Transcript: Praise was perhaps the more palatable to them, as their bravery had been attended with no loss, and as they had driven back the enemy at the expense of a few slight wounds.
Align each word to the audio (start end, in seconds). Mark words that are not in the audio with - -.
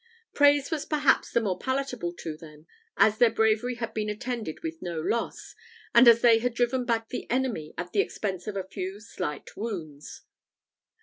Praise 0.33 0.71
was 0.71 0.83
perhaps 0.83 1.29
the 1.29 1.39
more 1.41 1.59
palatable 1.59 2.11
to 2.13 2.35
them, 2.35 2.65
as 2.97 3.19
their 3.19 3.29
bravery 3.29 3.75
had 3.75 3.93
been 3.93 4.09
attended 4.09 4.63
with 4.63 4.81
no 4.81 4.99
loss, 4.99 5.53
and 5.93 6.07
as 6.07 6.21
they 6.21 6.39
had 6.39 6.55
driven 6.55 6.85
back 6.85 7.09
the 7.09 7.29
enemy 7.29 7.75
at 7.77 7.91
the 7.93 7.99
expense 8.01 8.47
of 8.47 8.57
a 8.57 8.63
few 8.63 8.99
slight 8.99 9.55
wounds. 9.55 10.23